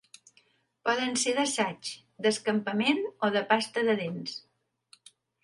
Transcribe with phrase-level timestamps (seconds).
[0.87, 1.91] Poden ser d'assaig,
[2.27, 4.35] d'escampament o de pasta de dents.